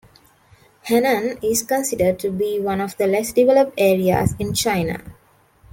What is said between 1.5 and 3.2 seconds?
considered to be one of the